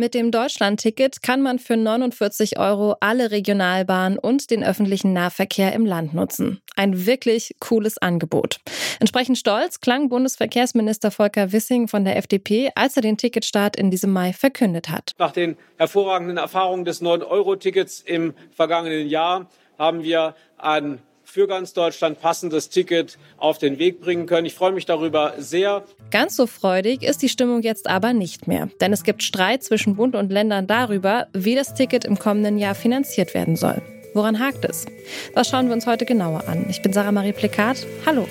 Mit 0.00 0.14
dem 0.14 0.30
Deutschland-Ticket 0.30 1.24
kann 1.24 1.42
man 1.42 1.58
für 1.58 1.76
49 1.76 2.56
Euro 2.56 2.94
alle 3.00 3.32
Regionalbahnen 3.32 4.16
und 4.16 4.48
den 4.52 4.62
öffentlichen 4.62 5.12
Nahverkehr 5.12 5.72
im 5.72 5.84
Land 5.84 6.14
nutzen. 6.14 6.60
Ein 6.76 7.04
wirklich 7.04 7.56
cooles 7.58 7.98
Angebot. 7.98 8.60
Entsprechend 9.00 9.38
stolz 9.38 9.80
klang 9.80 10.08
Bundesverkehrsminister 10.08 11.10
Volker 11.10 11.50
Wissing 11.50 11.88
von 11.88 12.04
der 12.04 12.16
FDP, 12.16 12.70
als 12.76 12.94
er 12.94 13.02
den 13.02 13.16
Ticketstart 13.16 13.74
in 13.74 13.90
diesem 13.90 14.12
Mai 14.12 14.32
verkündet 14.32 14.88
hat. 14.88 15.14
Nach 15.18 15.32
den 15.32 15.56
hervorragenden 15.78 16.36
Erfahrungen 16.36 16.84
des 16.84 17.02
9-Euro-Tickets 17.02 18.00
im 18.02 18.34
vergangenen 18.52 19.08
Jahr 19.08 19.50
haben 19.78 20.04
wir 20.04 20.36
an 20.58 21.00
für 21.28 21.46
ganz 21.46 21.74
Deutschland 21.74 22.20
passendes 22.20 22.70
Ticket 22.70 23.18
auf 23.36 23.58
den 23.58 23.78
Weg 23.78 24.00
bringen 24.00 24.26
können. 24.26 24.46
Ich 24.46 24.54
freue 24.54 24.72
mich 24.72 24.86
darüber 24.86 25.34
sehr. 25.36 25.84
Ganz 26.10 26.36
so 26.36 26.46
freudig 26.46 27.02
ist 27.02 27.20
die 27.20 27.28
Stimmung 27.28 27.60
jetzt 27.60 27.88
aber 27.88 28.14
nicht 28.14 28.48
mehr, 28.48 28.70
denn 28.80 28.94
es 28.94 29.04
gibt 29.04 29.22
Streit 29.22 29.62
zwischen 29.62 29.96
Bund 29.96 30.16
und 30.16 30.32
Ländern 30.32 30.66
darüber, 30.66 31.26
wie 31.34 31.54
das 31.54 31.74
Ticket 31.74 32.06
im 32.06 32.18
kommenden 32.18 32.56
Jahr 32.56 32.74
finanziert 32.74 33.34
werden 33.34 33.56
soll. 33.56 33.82
Woran 34.14 34.38
hakt 34.38 34.64
es? 34.64 34.86
Das 35.34 35.48
schauen 35.48 35.66
wir 35.68 35.74
uns 35.74 35.86
heute 35.86 36.06
genauer 36.06 36.48
an. 36.48 36.66
Ich 36.70 36.80
bin 36.80 36.94
Sarah 36.94 37.12
Marie 37.12 37.32
Plikat. 37.32 37.86
Hallo. 38.06 38.26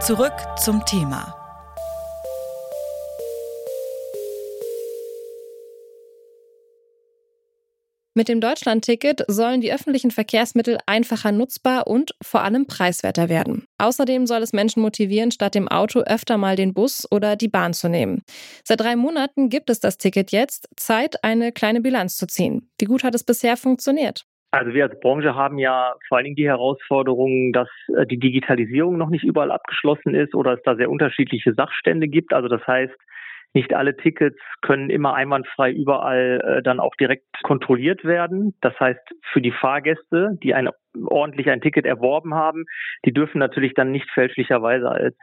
Zurück 0.00 0.34
zum 0.62 0.84
Thema. 0.84 1.41
Mit 8.14 8.28
dem 8.28 8.42
Deutschland-Ticket 8.42 9.24
sollen 9.26 9.62
die 9.62 9.72
öffentlichen 9.72 10.10
Verkehrsmittel 10.10 10.76
einfacher 10.86 11.32
nutzbar 11.32 11.86
und 11.86 12.14
vor 12.22 12.42
allem 12.42 12.66
preiswerter 12.66 13.30
werden. 13.30 13.64
Außerdem 13.78 14.26
soll 14.26 14.42
es 14.42 14.52
Menschen 14.52 14.82
motivieren, 14.82 15.30
statt 15.30 15.54
dem 15.54 15.66
Auto 15.66 16.00
öfter 16.00 16.36
mal 16.36 16.54
den 16.54 16.74
Bus 16.74 17.08
oder 17.10 17.36
die 17.36 17.48
Bahn 17.48 17.72
zu 17.72 17.88
nehmen. 17.88 18.20
Seit 18.64 18.80
drei 18.80 18.96
Monaten 18.96 19.48
gibt 19.48 19.70
es 19.70 19.80
das 19.80 19.96
Ticket 19.96 20.30
jetzt. 20.30 20.68
Zeit, 20.76 21.24
eine 21.24 21.52
kleine 21.52 21.80
Bilanz 21.80 22.18
zu 22.18 22.26
ziehen. 22.26 22.68
Wie 22.78 22.84
gut 22.84 23.02
hat 23.02 23.14
es 23.14 23.24
bisher 23.24 23.56
funktioniert? 23.56 24.26
Also 24.50 24.74
wir 24.74 24.84
als 24.84 25.00
Branche 25.00 25.34
haben 25.34 25.58
ja 25.58 25.94
vor 26.06 26.18
allen 26.18 26.24
Dingen 26.24 26.36
die 26.36 26.46
Herausforderung, 26.46 27.54
dass 27.54 27.70
äh, 27.96 28.06
die 28.06 28.18
Digitalisierung 28.18 28.98
noch 28.98 29.08
nicht 29.08 29.24
überall 29.24 29.50
abgeschlossen 29.50 30.14
ist 30.14 30.34
oder 30.34 30.52
es 30.52 30.62
da 30.64 30.76
sehr 30.76 30.90
unterschiedliche 30.90 31.54
Sachstände 31.54 32.08
gibt. 32.08 32.34
Also 32.34 32.48
das 32.48 32.66
heißt, 32.66 32.92
nicht 33.54 33.74
alle 33.74 33.96
Tickets 33.96 34.38
können 34.62 34.90
immer 34.90 35.14
einwandfrei 35.14 35.70
überall 35.70 36.40
äh, 36.40 36.62
dann 36.62 36.80
auch 36.80 36.94
direkt 36.96 37.26
kontrolliert 37.42 38.04
werden. 38.04 38.54
Das 38.60 38.78
heißt, 38.80 39.00
für 39.32 39.40
die 39.40 39.52
Fahrgäste, 39.52 40.38
die 40.42 40.54
ein, 40.54 40.70
ordentlich 41.06 41.50
ein 41.50 41.60
Ticket 41.60 41.84
erworben 41.84 42.34
haben, 42.34 42.64
die 43.04 43.12
dürfen 43.12 43.38
natürlich 43.38 43.74
dann 43.74 43.90
nicht 43.90 44.10
fälschlicherweise 44.10 44.88
als 44.88 45.16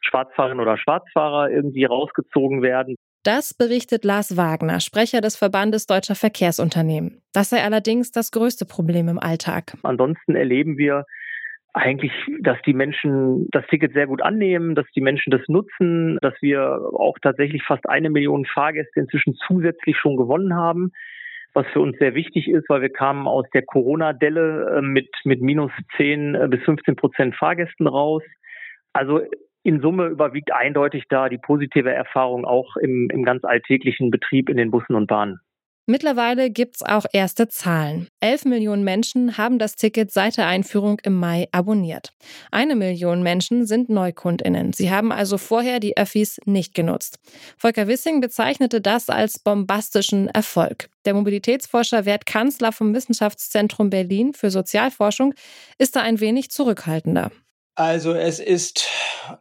Schwarzfahrerin 0.00 0.60
oder 0.60 0.76
Schwarzfahrer 0.76 1.50
irgendwie 1.50 1.84
rausgezogen 1.84 2.62
werden. 2.62 2.96
Das 3.22 3.54
berichtet 3.54 4.04
Lars 4.04 4.36
Wagner, 4.36 4.80
Sprecher 4.80 5.22
des 5.22 5.36
Verbandes 5.36 5.86
Deutscher 5.86 6.14
Verkehrsunternehmen. 6.14 7.22
Das 7.32 7.50
sei 7.50 7.62
allerdings 7.62 8.12
das 8.12 8.30
größte 8.32 8.66
Problem 8.66 9.08
im 9.08 9.18
Alltag. 9.18 9.78
Ansonsten 9.82 10.36
erleben 10.36 10.76
wir 10.76 11.06
eigentlich, 11.74 12.12
dass 12.40 12.56
die 12.62 12.72
Menschen 12.72 13.48
das 13.50 13.66
Ticket 13.66 13.92
sehr 13.92 14.06
gut 14.06 14.22
annehmen, 14.22 14.76
dass 14.76 14.86
die 14.94 15.00
Menschen 15.00 15.32
das 15.32 15.42
nutzen, 15.48 16.18
dass 16.22 16.34
wir 16.40 16.80
auch 16.94 17.18
tatsächlich 17.20 17.64
fast 17.64 17.88
eine 17.88 18.10
Million 18.10 18.46
Fahrgäste 18.46 19.00
inzwischen 19.00 19.34
zusätzlich 19.46 19.96
schon 19.98 20.16
gewonnen 20.16 20.54
haben, 20.54 20.92
was 21.52 21.66
für 21.72 21.80
uns 21.80 21.98
sehr 21.98 22.14
wichtig 22.14 22.48
ist, 22.48 22.68
weil 22.68 22.80
wir 22.80 22.90
kamen 22.90 23.26
aus 23.26 23.44
der 23.52 23.62
Corona-Delle 23.62 24.76
äh, 24.78 24.82
mit, 24.82 25.08
mit 25.24 25.42
minus 25.42 25.72
10 25.96 26.34
äh, 26.36 26.48
bis 26.48 26.62
15 26.62 26.94
Prozent 26.94 27.34
Fahrgästen 27.34 27.88
raus. 27.88 28.22
Also 28.92 29.22
in 29.64 29.80
Summe 29.80 30.06
überwiegt 30.06 30.52
eindeutig 30.52 31.04
da 31.08 31.28
die 31.28 31.38
positive 31.38 31.92
Erfahrung 31.92 32.44
auch 32.44 32.76
im, 32.76 33.08
im 33.10 33.24
ganz 33.24 33.44
alltäglichen 33.44 34.12
Betrieb 34.12 34.48
in 34.48 34.56
den 34.56 34.70
Bussen 34.70 34.94
und 34.94 35.08
Bahnen. 35.08 35.40
Mittlerweile 35.86 36.50
gibt's 36.50 36.82
auch 36.82 37.04
erste 37.12 37.48
Zahlen. 37.48 38.08
Elf 38.20 38.46
Millionen 38.46 38.84
Menschen 38.84 39.36
haben 39.36 39.58
das 39.58 39.74
Ticket 39.74 40.10
seit 40.10 40.38
der 40.38 40.46
Einführung 40.46 40.98
im 41.02 41.12
Mai 41.20 41.46
abonniert. 41.52 42.14
Eine 42.50 42.74
Million 42.74 43.22
Menschen 43.22 43.66
sind 43.66 43.90
NeukundInnen. 43.90 44.72
Sie 44.72 44.90
haben 44.90 45.12
also 45.12 45.36
vorher 45.36 45.80
die 45.80 45.98
Öffis 45.98 46.40
nicht 46.46 46.74
genutzt. 46.74 47.18
Volker 47.58 47.86
Wissing 47.86 48.22
bezeichnete 48.22 48.80
das 48.80 49.10
als 49.10 49.38
bombastischen 49.38 50.28
Erfolg. 50.28 50.88
Der 51.04 51.12
Mobilitätsforscher 51.12 52.06
Wert 52.06 52.24
Kanzler 52.24 52.72
vom 52.72 52.94
Wissenschaftszentrum 52.94 53.90
Berlin 53.90 54.32
für 54.32 54.50
Sozialforschung 54.50 55.34
ist 55.76 55.96
da 55.96 56.00
ein 56.00 56.18
wenig 56.18 56.50
zurückhaltender. 56.50 57.30
Also 57.76 58.14
es 58.14 58.38
ist 58.38 58.88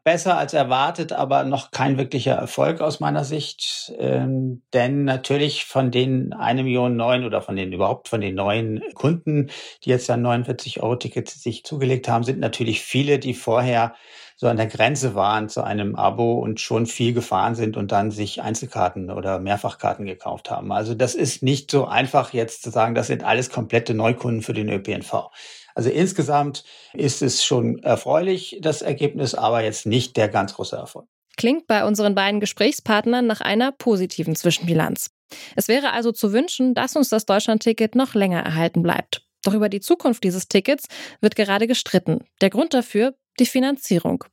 besser 0.04 0.38
als 0.40 0.54
erwartet, 0.54 1.14
aber 1.14 1.44
noch 1.44 1.70
kein 1.70 2.00
wirklicher 2.00 2.34
Erfolg 2.34 2.82
aus 2.82 3.00
meiner 3.00 3.24
Sicht. 3.26 3.94
Ähm, 4.00 4.64
denn 4.74 5.04
natürlich 5.04 5.66
von 5.66 5.92
den 5.92 6.34
eine 6.34 6.64
Million 6.64 6.96
neuen 6.96 7.26
oder 7.26 7.44
von 7.44 7.56
den 7.56 7.72
überhaupt 7.74 8.08
von 8.10 8.22
den 8.22 8.34
neuen 8.34 8.82
Kunden, 8.96 9.52
die 9.84 9.92
jetzt 9.92 10.10
dann 10.10 10.24
49 10.24 10.82
Euro 10.82 10.96
Tickets 10.96 11.44
sich 11.44 11.64
zugelegt 11.64 12.08
haben, 12.08 12.24
sind 12.24 12.40
natürlich 12.40 12.82
viele, 12.82 13.20
die 13.20 13.36
vorher 13.36 13.94
so 14.36 14.48
an 14.48 14.58
der 14.58 14.66
Grenze 14.66 15.14
waren 15.14 15.48
zu 15.48 15.64
einem 15.64 15.96
Abo 15.96 16.40
und 16.40 16.60
schon 16.60 16.88
viel 16.88 17.14
gefahren 17.14 17.54
sind 17.54 17.78
und 17.78 17.92
dann 17.92 18.10
sich 18.10 18.42
Einzelkarten 18.42 19.12
oder 19.12 19.38
Mehrfachkarten 19.40 20.08
gekauft 20.08 20.50
haben. 20.50 20.72
Also 20.72 20.96
das 20.96 21.14
ist 21.14 21.44
nicht 21.44 21.70
so 21.70 21.86
einfach 21.86 22.34
jetzt 22.34 22.64
zu 22.64 22.72
sagen, 22.72 22.96
das 22.96 23.08
sind 23.08 23.24
alles 23.24 23.52
komplette 23.52 23.94
Neukunden 23.94 24.42
für 24.42 24.54
den 24.54 24.70
ÖPNV. 24.70 25.30
Also 25.75 25.89
insgesamt 25.89 26.63
ist 26.94 27.22
es 27.22 27.44
schon 27.44 27.79
erfreulich, 27.79 28.57
das 28.61 28.81
Ergebnis, 28.81 29.34
aber 29.34 29.63
jetzt 29.63 29.85
nicht 29.85 30.17
der 30.17 30.29
ganz 30.29 30.53
große 30.53 30.75
Erfolg. 30.75 31.07
Klingt 31.35 31.66
bei 31.67 31.85
unseren 31.85 32.13
beiden 32.16 32.39
Gesprächspartnern 32.39 33.25
nach 33.25 33.41
einer 33.41 33.72
positiven 33.72 34.35
Zwischenbilanz. 34.35 35.09
Es 35.56 35.67
wäre 35.67 35.91
also 35.91 36.11
zu 36.11 36.31
wünschen, 36.31 36.75
dass 36.75 36.95
uns 36.95 37.09
das 37.09 37.25
Deutschlandticket 37.25 37.95
noch 37.95 38.13
länger 38.13 38.41
erhalten 38.41 38.84
bleibt. 38.84 39.25
Doch 39.44 39.53
über 39.53 39.67
die 39.67 39.81
Zukunft 39.81 40.23
dieses 40.23 40.47
Tickets 40.47 40.85
wird 41.22 41.35
gerade 41.35 41.67
gestritten. 41.67 42.25
Der 42.41 42.50
Grund 42.50 42.73
dafür 42.73 43.16
die 43.40 43.45
Finanzierung. 43.45 44.23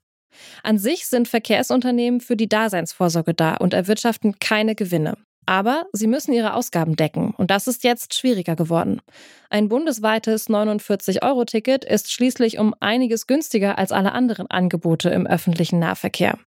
An 0.62 0.78
sich 0.78 1.06
sind 1.06 1.26
Verkehrsunternehmen 1.26 2.20
für 2.20 2.36
die 2.36 2.48
Daseinsvorsorge 2.48 3.34
da 3.34 3.56
und 3.56 3.74
erwirtschaften 3.74 4.38
keine 4.38 4.74
Gewinne. 4.74 5.16
Aber 5.50 5.87
sie 5.93 6.06
müssen 6.06 6.33
ihre 6.33 6.55
Ausgaben 6.55 6.94
decken 6.94 7.34
und 7.37 7.50
das 7.50 7.66
ist 7.66 7.83
jetzt 7.83 8.15
schwieriger 8.15 8.55
geworden. 8.55 9.03
Ein 9.49 9.69
bundesweites 9.69 10.49
49-Euro-Ticket 10.49 11.84
ist 11.84 12.12
schließlich 12.12 12.61
um 12.61 12.72
einiges 12.78 13.27
günstiger 13.27 13.77
als 13.77 13.91
alle 13.91 14.12
anderen 14.12 14.49
Angebote 14.49 15.11
im 15.11 15.27
öffentlichen 15.27 15.81
Nahverkehr. 15.81 16.38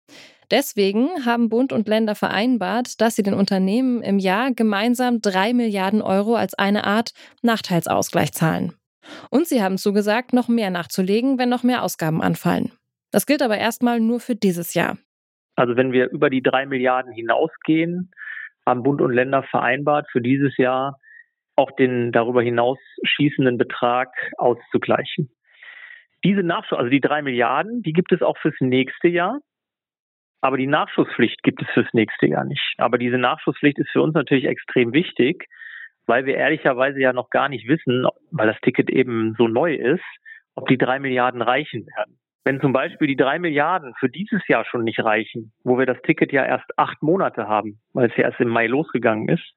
Deswegen 0.51 1.25
haben 1.25 1.49
Bund 1.49 1.73
und 1.73 1.89
Länder 1.89 2.15
vereinbart, 2.15 3.01
dass 3.01 3.17
sie 3.17 3.23
den 3.23 3.33
Unternehmen 3.33 4.01
im 4.01 4.19
Jahr 4.19 4.53
gemeinsam 4.53 5.19
drei 5.19 5.51
Milliarden 5.53 6.01
Euro 6.01 6.35
als 6.35 6.53
eine 6.53 6.85
Art 6.85 7.11
Nachteilsausgleich 7.41 8.31
zahlen. 8.31 8.71
Und 9.29 9.49
sie 9.49 9.61
haben 9.61 9.77
zugesagt, 9.77 10.31
noch 10.31 10.47
mehr 10.47 10.69
nachzulegen, 10.69 11.37
wenn 11.37 11.49
noch 11.49 11.63
mehr 11.63 11.83
Ausgaben 11.83 12.21
anfallen. 12.21 12.71
Das 13.11 13.25
gilt 13.25 13.41
aber 13.41 13.57
erstmal 13.57 13.99
nur 13.99 14.21
für 14.21 14.37
dieses 14.37 14.73
Jahr. 14.73 14.97
Also 15.57 15.75
wenn 15.75 15.91
wir 15.91 16.09
über 16.09 16.29
die 16.29 16.41
drei 16.41 16.65
Milliarden 16.65 17.11
hinausgehen, 17.11 18.09
haben 18.65 18.83
Bund 18.83 19.01
und 19.01 19.13
Länder 19.13 19.43
vereinbart, 19.43 20.07
für 20.11 20.21
dieses 20.21 20.57
Jahr 20.57 20.97
auch 21.55 21.71
den 21.71 22.11
darüber 22.11 22.41
hinaus 22.41 22.79
schießenden 23.03 23.57
Betrag 23.57 24.09
auszugleichen. 24.37 25.29
Diese 26.23 26.41
Nachschuss, 26.41 26.77
also 26.77 26.89
die 26.89 27.01
drei 27.01 27.21
Milliarden, 27.21 27.81
die 27.83 27.93
gibt 27.93 28.11
es 28.11 28.21
auch 28.21 28.37
fürs 28.37 28.55
nächste 28.59 29.09
Jahr. 29.09 29.39
Aber 30.41 30.57
die 30.57 30.67
Nachschusspflicht 30.67 31.41
gibt 31.43 31.61
es 31.61 31.69
fürs 31.73 31.87
nächste 31.93 32.27
Jahr 32.27 32.43
nicht. 32.43 32.75
Aber 32.77 32.97
diese 32.97 33.17
Nachschusspflicht 33.17 33.77
ist 33.79 33.89
für 33.91 34.01
uns 34.01 34.13
natürlich 34.13 34.45
extrem 34.45 34.93
wichtig, 34.93 35.45
weil 36.05 36.25
wir 36.25 36.35
ehrlicherweise 36.35 36.99
ja 36.99 37.13
noch 37.13 37.29
gar 37.29 37.49
nicht 37.49 37.67
wissen, 37.67 38.05
weil 38.31 38.47
das 38.47 38.59
Ticket 38.61 38.89
eben 38.89 39.35
so 39.37 39.47
neu 39.47 39.73
ist, 39.73 40.03
ob 40.55 40.67
die 40.67 40.77
drei 40.77 40.99
Milliarden 40.99 41.41
reichen 41.41 41.85
werden. 41.95 42.12
Wenn 42.45 42.59
zum 42.59 42.73
Beispiel 42.73 43.07
die 43.07 43.15
drei 43.15 43.39
Milliarden 43.39 43.93
für 43.99 44.09
dieses 44.09 44.45
Jahr 44.47 44.65
schon 44.65 44.83
nicht 44.83 44.99
reichen, 44.99 45.53
wo 45.63 45.77
wir 45.77 45.85
das 45.85 46.01
Ticket 46.03 46.31
ja 46.33 46.45
erst 46.45 46.65
acht 46.77 47.01
Monate 47.01 47.47
haben, 47.47 47.79
weil 47.93 48.09
es 48.09 48.17
ja 48.17 48.25
erst 48.25 48.41
im 48.41 48.49
Mai 48.49 48.67
losgegangen 48.67 49.29
ist, 49.29 49.53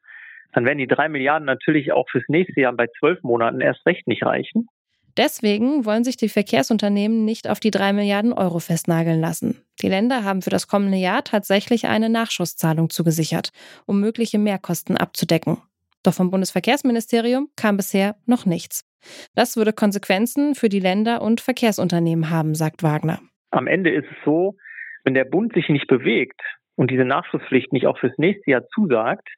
dann 0.52 0.64
werden 0.64 0.78
die 0.78 0.86
drei 0.86 1.08
Milliarden 1.08 1.46
natürlich 1.46 1.92
auch 1.92 2.08
fürs 2.08 2.24
nächste 2.28 2.60
Jahr 2.60 2.72
bei 2.72 2.86
zwölf 2.98 3.22
Monaten 3.22 3.60
erst 3.60 3.84
recht 3.86 4.06
nicht 4.06 4.24
reichen. 4.24 4.68
Deswegen 5.16 5.84
wollen 5.86 6.04
sich 6.04 6.16
die 6.16 6.28
Verkehrsunternehmen 6.28 7.24
nicht 7.24 7.48
auf 7.48 7.58
die 7.58 7.70
drei 7.70 7.92
Milliarden 7.92 8.32
Euro 8.32 8.58
festnageln 8.58 9.20
lassen. 9.20 9.62
Die 9.80 9.88
Länder 9.88 10.24
haben 10.24 10.42
für 10.42 10.50
das 10.50 10.68
kommende 10.68 10.98
Jahr 10.98 11.24
tatsächlich 11.24 11.86
eine 11.86 12.10
Nachschusszahlung 12.10 12.90
zugesichert, 12.90 13.50
um 13.86 14.00
mögliche 14.00 14.38
Mehrkosten 14.38 14.96
abzudecken. 14.96 15.58
Doch 16.02 16.14
vom 16.14 16.30
Bundesverkehrsministerium 16.30 17.48
kam 17.56 17.78
bisher 17.78 18.16
noch 18.26 18.46
nichts. 18.46 18.84
Das 19.34 19.56
würde 19.56 19.72
Konsequenzen 19.72 20.54
für 20.54 20.68
die 20.68 20.80
Länder 20.80 21.22
und 21.22 21.40
Verkehrsunternehmen 21.40 22.30
haben, 22.30 22.54
sagt 22.54 22.82
Wagner. 22.82 23.20
Am 23.50 23.66
Ende 23.66 23.90
ist 23.90 24.06
es 24.10 24.16
so, 24.24 24.56
wenn 25.04 25.14
der 25.14 25.24
Bund 25.24 25.52
sich 25.54 25.68
nicht 25.68 25.86
bewegt 25.86 26.40
und 26.74 26.90
diese 26.90 27.04
Nachschusspflicht 27.04 27.72
nicht 27.72 27.86
auch 27.86 27.98
fürs 27.98 28.16
nächste 28.18 28.50
Jahr 28.50 28.66
zusagt, 28.68 29.28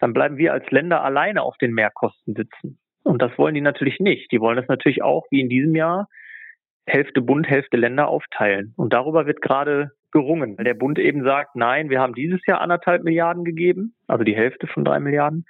dann 0.00 0.12
bleiben 0.12 0.36
wir 0.36 0.52
als 0.52 0.70
Länder 0.70 1.02
alleine 1.02 1.42
auf 1.42 1.56
den 1.58 1.72
Mehrkosten 1.72 2.34
sitzen. 2.34 2.78
Und 3.04 3.22
das 3.22 3.36
wollen 3.38 3.54
die 3.54 3.60
natürlich 3.60 4.00
nicht. 4.00 4.32
Die 4.32 4.40
wollen 4.40 4.56
das 4.56 4.68
natürlich 4.68 5.02
auch, 5.02 5.26
wie 5.30 5.40
in 5.40 5.48
diesem 5.48 5.74
Jahr, 5.74 6.08
Hälfte 6.86 7.22
Bund, 7.22 7.48
Hälfte 7.48 7.76
Länder 7.76 8.08
aufteilen. 8.08 8.74
Und 8.76 8.92
darüber 8.92 9.26
wird 9.26 9.40
gerade 9.40 9.92
gerungen. 10.10 10.56
Der 10.56 10.74
Bund 10.74 10.98
eben 10.98 11.22
sagt, 11.24 11.56
nein, 11.56 11.90
wir 11.90 12.00
haben 12.00 12.14
dieses 12.14 12.44
Jahr 12.46 12.60
anderthalb 12.60 13.04
Milliarden 13.04 13.44
gegeben, 13.44 13.94
also 14.06 14.24
die 14.24 14.36
Hälfte 14.36 14.66
von 14.66 14.84
drei 14.84 15.00
Milliarden. 15.00 15.46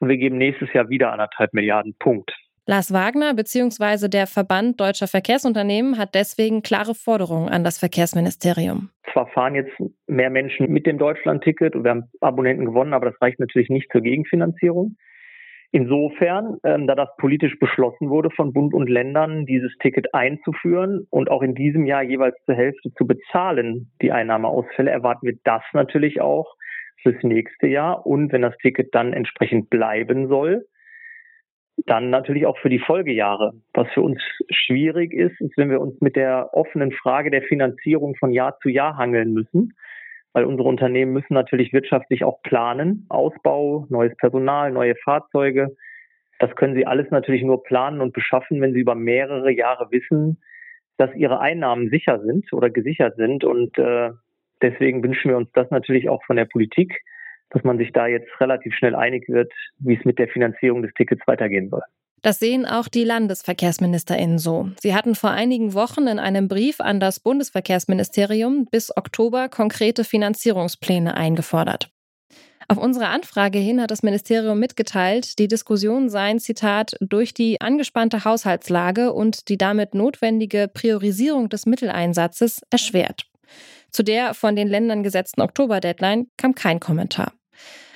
Und 0.00 0.08
wir 0.08 0.16
geben 0.16 0.38
nächstes 0.38 0.72
Jahr 0.72 0.88
wieder 0.88 1.12
anderthalb 1.12 1.52
Milliarden. 1.52 1.94
Punkt. 1.98 2.32
Lars 2.68 2.92
Wagner 2.92 3.32
bzw. 3.32 4.08
der 4.08 4.26
Verband 4.26 4.78
deutscher 4.78 5.06
Verkehrsunternehmen 5.06 5.96
hat 5.96 6.14
deswegen 6.14 6.60
klare 6.60 6.94
Forderungen 6.94 7.48
an 7.48 7.64
das 7.64 7.78
Verkehrsministerium. 7.78 8.90
Zwar 9.10 9.26
fahren 9.28 9.54
jetzt 9.54 9.72
mehr 10.06 10.28
Menschen 10.28 10.70
mit 10.70 10.84
dem 10.84 10.98
Deutschlandticket 10.98 11.74
und 11.74 11.84
wir 11.84 11.92
haben 11.92 12.10
Abonnenten 12.20 12.66
gewonnen, 12.66 12.92
aber 12.92 13.06
das 13.10 13.22
reicht 13.22 13.40
natürlich 13.40 13.70
nicht 13.70 13.90
zur 13.90 14.02
Gegenfinanzierung. 14.02 14.96
Insofern, 15.72 16.58
ähm, 16.62 16.86
da 16.86 16.94
das 16.94 17.08
politisch 17.16 17.58
beschlossen 17.58 18.10
wurde 18.10 18.28
von 18.36 18.52
Bund 18.52 18.74
und 18.74 18.90
Ländern, 18.90 19.46
dieses 19.46 19.72
Ticket 19.80 20.12
einzuführen 20.12 21.06
und 21.08 21.30
auch 21.30 21.40
in 21.40 21.54
diesem 21.54 21.86
Jahr 21.86 22.02
jeweils 22.02 22.36
zur 22.44 22.54
Hälfte 22.54 22.92
zu 22.98 23.06
bezahlen, 23.06 23.90
die 24.02 24.12
Einnahmeausfälle, 24.12 24.90
erwarten 24.90 25.26
wir 25.26 25.38
das 25.42 25.62
natürlich 25.72 26.20
auch 26.20 26.54
fürs 27.02 27.22
nächste 27.22 27.66
Jahr. 27.66 28.04
Und 28.04 28.30
wenn 28.30 28.42
das 28.42 28.58
Ticket 28.58 28.94
dann 28.94 29.14
entsprechend 29.14 29.70
bleiben 29.70 30.28
soll, 30.28 30.66
dann 31.86 32.10
natürlich 32.10 32.46
auch 32.46 32.58
für 32.58 32.68
die 32.68 32.78
Folgejahre. 32.78 33.54
Was 33.74 33.88
für 33.92 34.02
uns 34.02 34.20
schwierig 34.50 35.12
ist, 35.12 35.40
ist, 35.40 35.56
wenn 35.56 35.70
wir 35.70 35.80
uns 35.80 36.00
mit 36.00 36.16
der 36.16 36.50
offenen 36.52 36.92
Frage 36.92 37.30
der 37.30 37.42
Finanzierung 37.42 38.14
von 38.16 38.32
Jahr 38.32 38.58
zu 38.60 38.68
Jahr 38.68 38.96
hangeln 38.96 39.32
müssen, 39.32 39.74
weil 40.32 40.44
unsere 40.44 40.68
Unternehmen 40.68 41.12
müssen 41.12 41.34
natürlich 41.34 41.72
wirtschaftlich 41.72 42.24
auch 42.24 42.42
planen. 42.42 43.06
Ausbau, 43.08 43.86
neues 43.88 44.16
Personal, 44.16 44.72
neue 44.72 44.94
Fahrzeuge. 44.96 45.76
Das 46.38 46.54
können 46.54 46.74
sie 46.74 46.86
alles 46.86 47.10
natürlich 47.10 47.42
nur 47.42 47.62
planen 47.62 48.00
und 48.00 48.12
beschaffen, 48.12 48.60
wenn 48.60 48.72
sie 48.72 48.80
über 48.80 48.94
mehrere 48.94 49.50
Jahre 49.50 49.90
wissen, 49.90 50.40
dass 50.96 51.14
ihre 51.14 51.40
Einnahmen 51.40 51.90
sicher 51.90 52.20
sind 52.20 52.52
oder 52.52 52.70
gesichert 52.70 53.16
sind. 53.16 53.44
Und 53.44 53.78
äh, 53.78 54.10
deswegen 54.62 55.02
wünschen 55.02 55.30
wir 55.30 55.36
uns 55.36 55.50
das 55.52 55.70
natürlich 55.70 56.08
auch 56.08 56.22
von 56.24 56.36
der 56.36 56.44
Politik, 56.44 57.02
dass 57.50 57.64
man 57.64 57.78
sich 57.78 57.92
da 57.92 58.06
jetzt 58.06 58.28
relativ 58.40 58.74
schnell 58.74 58.94
einig 58.94 59.28
wird, 59.28 59.52
wie 59.78 59.96
es 59.96 60.04
mit 60.04 60.18
der 60.18 60.28
Finanzierung 60.28 60.82
des 60.82 60.92
Tickets 60.94 61.26
weitergehen 61.26 61.70
soll. 61.70 61.82
Das 62.22 62.40
sehen 62.40 62.66
auch 62.66 62.88
die 62.88 63.04
Landesverkehrsministerinnen 63.04 64.38
so. 64.38 64.70
Sie 64.80 64.94
hatten 64.94 65.14
vor 65.14 65.30
einigen 65.30 65.72
Wochen 65.74 66.08
in 66.08 66.18
einem 66.18 66.48
Brief 66.48 66.80
an 66.80 66.98
das 66.98 67.20
Bundesverkehrsministerium 67.20 68.66
bis 68.70 68.94
Oktober 68.96 69.48
konkrete 69.48 70.02
Finanzierungspläne 70.02 71.16
eingefordert. 71.16 71.90
Auf 72.70 72.76
unsere 72.76 73.06
Anfrage 73.06 73.58
hin 73.58 73.80
hat 73.80 73.90
das 73.90 74.02
Ministerium 74.02 74.58
mitgeteilt, 74.58 75.38
die 75.38 75.48
Diskussion 75.48 76.10
seien, 76.10 76.38
Zitat, 76.38 76.96
durch 77.00 77.32
die 77.32 77.62
angespannte 77.62 78.24
Haushaltslage 78.24 79.14
und 79.14 79.48
die 79.48 79.56
damit 79.56 79.94
notwendige 79.94 80.68
Priorisierung 80.68 81.48
des 81.48 81.64
Mitteleinsatzes 81.64 82.60
erschwert. 82.70 83.26
Zu 83.90 84.02
der 84.02 84.34
von 84.34 84.56
den 84.56 84.68
Ländern 84.68 85.02
gesetzten 85.02 85.40
Oktober-Deadline 85.40 86.28
kam 86.36 86.54
kein 86.54 86.80
Kommentar. 86.80 87.32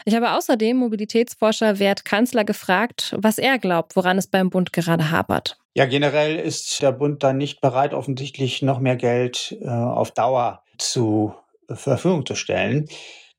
Ich 0.05 0.15
habe 0.15 0.33
außerdem 0.33 0.77
Mobilitätsforscher 0.77 1.79
Wert 1.79 2.05
Kanzler 2.05 2.45
gefragt, 2.45 3.15
was 3.19 3.39
er 3.39 3.59
glaubt, 3.59 3.95
woran 3.95 4.19
es 4.19 4.27
beim 4.27 4.51
Bund 4.51 4.73
gerade 4.73 5.11
hapert. 5.11 5.59
Ja, 5.75 5.87
generell 5.87 6.39
ist 6.39 6.83
der 6.83 6.93
Bund 6.93 7.23
dann 7.23 7.39
nicht 7.39 7.61
bereit, 7.61 7.95
offensichtlich 7.95 8.63
noch 8.63 8.81
mehr 8.81 8.97
Geld 8.97 9.57
äh, 9.63 9.69
auf 9.69 10.11
Dauer 10.11 10.63
zur 10.77 11.37
Verfügung 11.69 12.27
zu 12.27 12.35
stellen. 12.35 12.89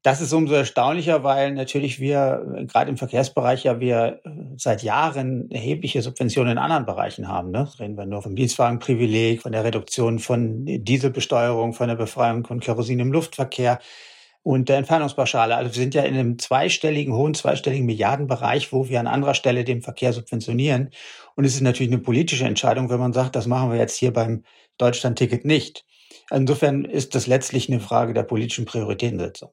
Das 0.03 0.19
ist 0.19 0.33
umso 0.33 0.53
erstaunlicher, 0.53 1.23
weil 1.23 1.53
natürlich 1.53 2.01
wir 2.01 2.65
gerade 2.67 2.89
im 2.89 2.97
Verkehrsbereich 2.97 3.63
ja 3.63 3.79
wir 3.79 4.19
seit 4.57 4.83
Jahren 4.83 5.50
erhebliche 5.50 6.01
Subventionen 6.01 6.51
in 6.51 6.57
anderen 6.57 6.85
Bereichen 6.85 7.29
haben. 7.29 7.51
Ne? 7.51 7.69
Reden 7.79 7.97
wir 7.97 8.05
nur 8.05 8.21
vom 8.21 8.35
Dienstwagenprivileg, 8.35 9.41
von 9.41 9.53
der 9.53 9.63
Reduktion 9.63 10.19
von 10.19 10.65
Dieselbesteuerung, 10.65 11.71
von 11.71 11.88
der 11.88 11.95
Befreiung 11.95 12.45
von 12.45 12.59
Kerosin 12.59 13.00
im 13.00 13.13
Luftverkehr 13.13 13.79
und 14.41 14.67
der 14.67 14.79
Entfernungspauschale. 14.79 15.55
Also 15.55 15.73
wir 15.73 15.81
sind 15.81 15.95
ja 15.95 16.03
in 16.03 16.15
einem 16.15 16.38
zweistelligen, 16.38 17.13
hohen 17.13 17.33
zweistelligen 17.33 17.85
Milliardenbereich, 17.85 18.73
wo 18.73 18.89
wir 18.89 18.99
an 18.99 19.07
anderer 19.07 19.35
Stelle 19.35 19.63
den 19.63 19.81
Verkehr 19.81 20.11
subventionieren. 20.11 20.89
Und 21.35 21.45
es 21.45 21.56
ist 21.56 21.61
natürlich 21.61 21.94
eine 21.94 22.01
politische 22.01 22.44
Entscheidung, 22.44 22.89
wenn 22.89 22.99
man 22.99 23.13
sagt, 23.13 23.38
das 23.38 23.47
machen 23.47 23.71
wir 23.71 23.79
jetzt 23.79 23.95
hier 23.95 24.11
beim 24.11 24.44
Deutschlandticket 24.77 25.45
nicht. 25.45 25.85
Insofern 26.29 26.83
ist 26.83 27.15
das 27.15 27.25
letztlich 27.25 27.69
eine 27.69 27.79
Frage 27.79 28.13
der 28.13 28.23
politischen 28.23 28.65
Prioritätensetzung. 28.65 29.51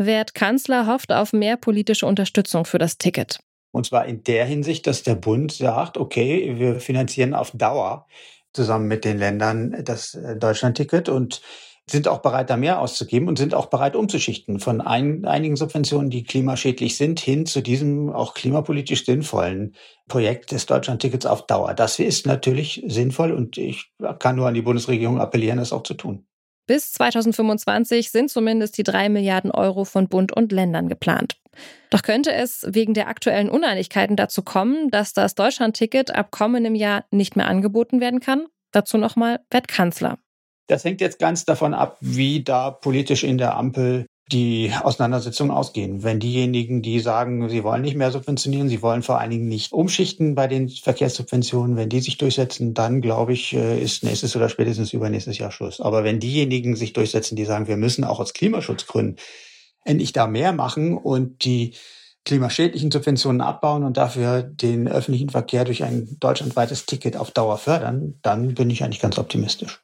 Wert 0.00 0.34
Kanzler 0.34 0.86
hofft 0.86 1.12
auf 1.12 1.32
mehr 1.32 1.56
politische 1.56 2.06
Unterstützung 2.06 2.64
für 2.64 2.78
das 2.78 2.98
Ticket. 2.98 3.38
Und 3.70 3.86
zwar 3.86 4.06
in 4.06 4.24
der 4.24 4.44
Hinsicht, 4.46 4.86
dass 4.86 5.02
der 5.02 5.14
Bund 5.14 5.52
sagt, 5.52 5.96
okay, 5.96 6.54
wir 6.58 6.80
finanzieren 6.80 7.34
auf 7.34 7.52
Dauer 7.54 8.06
zusammen 8.52 8.88
mit 8.88 9.04
den 9.04 9.18
Ländern 9.18 9.84
das 9.84 10.14
äh, 10.14 10.36
Deutschlandticket 10.36 11.08
und 11.08 11.40
sind 11.88 12.08
auch 12.08 12.18
bereit, 12.18 12.50
da 12.50 12.56
mehr 12.56 12.80
auszugeben 12.80 13.28
und 13.28 13.36
sind 13.36 13.54
auch 13.54 13.66
bereit, 13.66 13.96
umzuschichten 13.96 14.60
von 14.60 14.80
ein, 14.80 15.24
einigen 15.24 15.56
Subventionen, 15.56 16.10
die 16.10 16.22
klimaschädlich 16.22 16.96
sind, 16.96 17.20
hin 17.20 17.46
zu 17.46 17.62
diesem 17.62 18.10
auch 18.10 18.34
klimapolitisch 18.34 19.04
sinnvollen 19.04 19.74
Projekt 20.08 20.52
des 20.52 20.66
Deutschlandtickets 20.66 21.26
auf 21.26 21.46
Dauer. 21.46 21.74
Das 21.74 21.98
ist 21.98 22.26
natürlich 22.26 22.82
sinnvoll 22.86 23.32
und 23.32 23.58
ich 23.58 23.92
kann 24.18 24.36
nur 24.36 24.46
an 24.46 24.54
die 24.54 24.62
Bundesregierung 24.62 25.20
appellieren, 25.20 25.58
das 25.58 25.72
auch 25.72 25.82
zu 25.82 25.94
tun. 25.94 26.26
Bis 26.70 26.92
2025 26.92 28.12
sind 28.12 28.30
zumindest 28.30 28.78
die 28.78 28.84
drei 28.84 29.08
Milliarden 29.08 29.50
Euro 29.50 29.84
von 29.84 30.06
Bund 30.06 30.30
und 30.30 30.52
Ländern 30.52 30.88
geplant. 30.88 31.36
Doch 31.90 32.02
könnte 32.02 32.32
es 32.32 32.64
wegen 32.64 32.94
der 32.94 33.08
aktuellen 33.08 33.50
Uneinigkeiten 33.50 34.14
dazu 34.14 34.42
kommen, 34.42 34.88
dass 34.88 35.12
das 35.12 35.34
Deutschlandticket 35.34 36.14
ab 36.14 36.30
kommendem 36.30 36.76
Jahr 36.76 37.06
nicht 37.10 37.34
mehr 37.34 37.48
angeboten 37.48 38.00
werden 38.00 38.20
kann? 38.20 38.46
Dazu 38.70 38.98
nochmal 38.98 39.40
Bert 39.50 39.66
Kanzler. 39.66 40.20
Das 40.68 40.84
hängt 40.84 41.00
jetzt 41.00 41.18
ganz 41.18 41.44
davon 41.44 41.74
ab, 41.74 41.96
wie 42.00 42.44
da 42.44 42.70
politisch 42.70 43.24
in 43.24 43.36
der 43.36 43.56
Ampel 43.56 44.06
die 44.32 44.72
Auseinandersetzungen 44.82 45.50
ausgehen. 45.50 46.02
Wenn 46.02 46.20
diejenigen, 46.20 46.82
die 46.82 47.00
sagen, 47.00 47.48
sie 47.48 47.64
wollen 47.64 47.82
nicht 47.82 47.96
mehr 47.96 48.10
subventionieren, 48.10 48.68
sie 48.68 48.82
wollen 48.82 49.02
vor 49.02 49.18
allen 49.18 49.30
Dingen 49.30 49.48
nicht 49.48 49.72
umschichten 49.72 50.34
bei 50.34 50.46
den 50.46 50.68
Verkehrssubventionen, 50.68 51.76
wenn 51.76 51.88
die 51.88 52.00
sich 52.00 52.18
durchsetzen, 52.18 52.74
dann 52.74 53.00
glaube 53.00 53.32
ich, 53.32 53.52
äh, 53.54 53.82
ist 53.82 54.04
nächstes 54.04 54.36
oder 54.36 54.48
spätestens 54.48 54.92
übernächstes 54.92 55.38
Jahr 55.38 55.50
Schluss. 55.50 55.80
Aber 55.80 56.04
wenn 56.04 56.20
diejenigen 56.20 56.76
sich 56.76 56.92
durchsetzen, 56.92 57.36
die 57.36 57.44
sagen, 57.44 57.66
wir 57.66 57.76
müssen 57.76 58.04
auch 58.04 58.20
aus 58.20 58.32
Klimaschutzgründen 58.32 59.16
endlich 59.84 60.12
da 60.12 60.26
mehr 60.26 60.52
machen 60.52 60.96
und 60.96 61.44
die 61.44 61.74
klimaschädlichen 62.24 62.90
Subventionen 62.90 63.40
abbauen 63.40 63.82
und 63.82 63.96
dafür 63.96 64.42
den 64.42 64.86
öffentlichen 64.88 65.30
Verkehr 65.30 65.64
durch 65.64 65.82
ein 65.82 66.18
deutschlandweites 66.20 66.86
Ticket 66.86 67.16
auf 67.16 67.30
Dauer 67.30 67.58
fördern, 67.58 68.18
dann 68.22 68.54
bin 68.54 68.70
ich 68.70 68.84
eigentlich 68.84 69.00
ganz 69.00 69.18
optimistisch. 69.18 69.82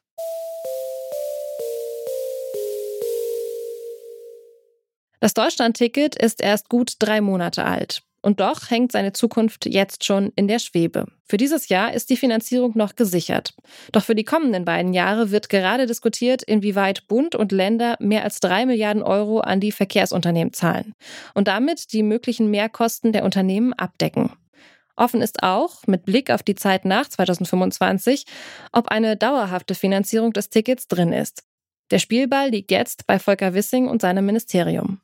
Das 5.19 5.33
Deutschlandticket 5.33 6.15
ist 6.15 6.41
erst 6.41 6.69
gut 6.69 6.93
drei 6.99 7.21
Monate 7.21 7.65
alt. 7.65 8.03
Und 8.21 8.39
doch 8.39 8.69
hängt 8.69 8.91
seine 8.91 9.13
Zukunft 9.13 9.65
jetzt 9.67 10.03
schon 10.03 10.33
in 10.35 10.47
der 10.47 10.59
Schwebe. 10.59 11.05
Für 11.23 11.37
dieses 11.37 11.69
Jahr 11.69 11.93
ist 11.93 12.09
die 12.09 12.17
Finanzierung 12.17 12.73
noch 12.75 12.95
gesichert. 12.95 13.53
Doch 13.91 14.03
für 14.03 14.15
die 14.15 14.25
kommenden 14.25 14.65
beiden 14.65 14.93
Jahre 14.93 15.31
wird 15.31 15.49
gerade 15.49 15.85
diskutiert, 15.85 16.43
inwieweit 16.43 17.07
Bund 17.07 17.35
und 17.35 17.51
Länder 17.51 17.95
mehr 17.99 18.23
als 18.23 18.39
drei 18.39 18.65
Milliarden 18.65 19.03
Euro 19.03 19.39
an 19.39 19.59
die 19.59 19.71
Verkehrsunternehmen 19.71 20.51
zahlen 20.51 20.93
und 21.35 21.47
damit 21.47 21.93
die 21.93 22.03
möglichen 22.03 22.49
Mehrkosten 22.51 23.13
der 23.13 23.23
Unternehmen 23.23 23.73
abdecken. 23.73 24.31
Offen 24.95 25.21
ist 25.21 25.43
auch, 25.43 25.85
mit 25.85 26.05
Blick 26.05 26.31
auf 26.31 26.43
die 26.43 26.55
Zeit 26.55 26.85
nach 26.85 27.07
2025, 27.07 28.25
ob 28.71 28.87
eine 28.87 29.15
dauerhafte 29.15 29.75
Finanzierung 29.75 30.33
des 30.33 30.49
Tickets 30.49 30.87
drin 30.87 31.13
ist. 31.13 31.43
Der 31.91 31.99
Spielball 31.99 32.49
liegt 32.49 32.71
jetzt 32.71 33.05
bei 33.07 33.19
Volker 33.19 33.53
Wissing 33.53 33.87
und 33.87 34.01
seinem 34.01 34.25
Ministerium. 34.25 34.99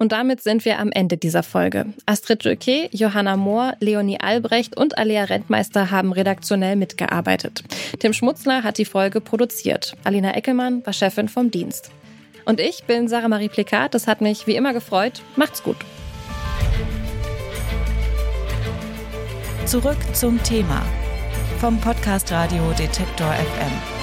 Und 0.00 0.12
damit 0.12 0.40
sind 0.40 0.64
wir 0.64 0.78
am 0.78 0.92
Ende 0.92 1.16
dieser 1.16 1.42
Folge. 1.42 1.86
Astrid 2.06 2.44
Jöke, 2.44 2.88
Johanna 2.92 3.36
Mohr, 3.36 3.74
Leonie 3.80 4.20
Albrecht 4.20 4.76
und 4.76 4.96
Alea 4.96 5.24
Rentmeister 5.24 5.90
haben 5.90 6.12
redaktionell 6.12 6.76
mitgearbeitet. 6.76 7.64
Tim 7.98 8.12
Schmutzler 8.12 8.62
hat 8.62 8.78
die 8.78 8.84
Folge 8.84 9.20
produziert. 9.20 9.96
Alina 10.04 10.36
Eckelmann 10.36 10.86
war 10.86 10.92
Chefin 10.92 11.28
vom 11.28 11.50
Dienst. 11.50 11.90
Und 12.44 12.60
ich 12.60 12.84
bin 12.84 13.08
Sarah 13.08 13.28
Marie 13.28 13.48
Plikat. 13.48 13.92
Das 13.92 14.06
hat 14.06 14.20
mich 14.20 14.46
wie 14.46 14.54
immer 14.54 14.72
gefreut. 14.72 15.20
Macht's 15.34 15.64
gut. 15.64 15.78
Zurück 19.66 19.98
zum 20.12 20.40
Thema 20.44 20.82
vom 21.58 21.78
Podcast 21.80 22.30
Radio 22.30 22.70
Detektor 22.78 23.32
FM. 23.32 23.97